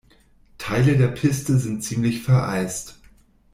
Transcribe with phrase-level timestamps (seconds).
[0.57, 2.95] Teile der Piste sind ziemlich vereist.